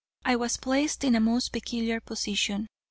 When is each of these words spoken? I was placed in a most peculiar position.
I 0.25 0.35
was 0.35 0.57
placed 0.57 1.03
in 1.03 1.13
a 1.13 1.19
most 1.19 1.49
peculiar 1.51 1.99
position. 1.99 2.65